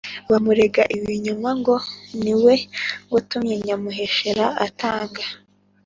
[0.29, 1.75] bamurega ibinyoma ngo
[2.23, 2.53] ni we
[3.13, 5.23] watumye nyamuheshera atanga